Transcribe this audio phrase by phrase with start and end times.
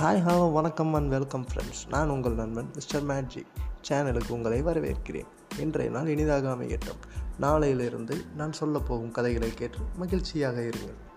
[0.00, 3.46] Hi hello வணக்கம் and welcome friends நான் உங்கள் நண்பன் மிஸ்டர் மேட்ஜி
[3.88, 5.26] சேனலுக்கு உங்களை வரவேற்கிறேன்.
[5.58, 7.00] இன்றைய நாள் இனிதாக அமையட்டும்.
[7.40, 11.11] நாளையிலிருந்து நான் சொல்லப்போகும் கதைகளை கேட்டு மகிழ்ச்சியாக இருங்கள்.